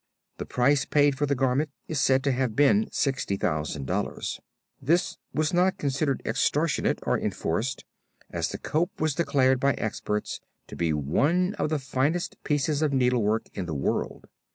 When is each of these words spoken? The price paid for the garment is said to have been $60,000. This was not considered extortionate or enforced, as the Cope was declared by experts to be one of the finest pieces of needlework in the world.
The 0.39 0.47
price 0.47 0.83
paid 0.83 1.15
for 1.15 1.27
the 1.27 1.35
garment 1.35 1.69
is 1.87 1.99
said 2.01 2.23
to 2.23 2.31
have 2.31 2.55
been 2.55 2.87
$60,000. 2.87 4.39
This 4.81 5.17
was 5.31 5.53
not 5.53 5.77
considered 5.77 6.23
extortionate 6.25 6.97
or 7.03 7.19
enforced, 7.19 7.85
as 8.31 8.47
the 8.49 8.57
Cope 8.57 8.99
was 8.99 9.13
declared 9.13 9.59
by 9.59 9.73
experts 9.73 10.39
to 10.65 10.75
be 10.75 10.91
one 10.91 11.53
of 11.59 11.69
the 11.69 11.77
finest 11.77 12.43
pieces 12.43 12.81
of 12.81 12.91
needlework 12.91 13.45
in 13.53 13.67
the 13.67 13.75
world. 13.75 14.25